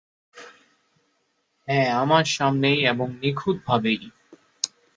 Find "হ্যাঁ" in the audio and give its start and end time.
1.67-1.89